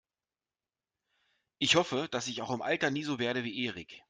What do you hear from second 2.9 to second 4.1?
so werde wie Erik.